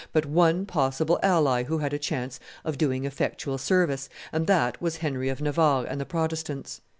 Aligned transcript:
but 0.13 0.25
one 0.25 0.65
possible 0.65 1.19
ally 1.21 1.61
who 1.65 1.77
had 1.77 1.93
a 1.93 1.99
chance 1.99 2.39
of 2.65 2.75
doing 2.75 3.05
effectual 3.05 3.59
service, 3.59 4.09
and 4.31 4.47
that 4.47 4.81
was 4.81 4.97
Henry 4.97 5.29
of 5.29 5.41
Navarre 5.43 5.85
and 5.85 6.01
the 6.01 6.07
Protestants. 6.07 6.81